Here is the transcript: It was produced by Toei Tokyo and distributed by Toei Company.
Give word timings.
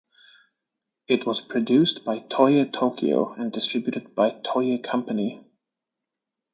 It 1.07 1.27
was 1.27 1.41
produced 1.41 2.03
by 2.03 2.21
Toei 2.21 2.73
Tokyo 2.73 3.33
and 3.33 3.51
distributed 3.51 4.15
by 4.15 4.31
Toei 4.31 4.83
Company. 4.83 5.45